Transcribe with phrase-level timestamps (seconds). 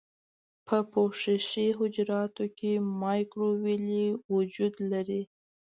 [0.67, 2.71] په پوښښي حجراتو کې
[3.03, 5.21] مایکروویلې وجود لري.